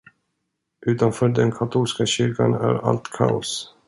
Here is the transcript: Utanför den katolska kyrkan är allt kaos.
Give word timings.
Utanför 0.85 1.29
den 1.29 1.51
katolska 1.51 2.05
kyrkan 2.05 2.53
är 2.53 2.89
allt 2.89 3.09
kaos. 3.11 3.75